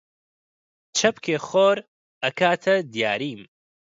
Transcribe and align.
چەپکێ 0.97 1.37
خۆر 1.47 1.77
ئەکاتە 2.23 2.75
دیاریم! 2.93 3.41